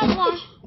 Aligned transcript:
água. 0.00 0.57